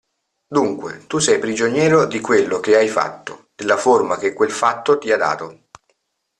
[0.47, 5.11] Dunque, tu sei prigioniero di quello che hai fatto, della forma che quel fatto ti
[5.11, 5.65] ha dato.